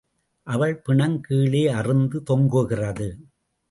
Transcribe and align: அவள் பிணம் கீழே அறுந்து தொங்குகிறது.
அவள் 0.47 0.73
பிணம் 0.77 1.21
கீழே 1.21 1.67
அறுந்து 1.67 2.23
தொங்குகிறது. 2.29 3.09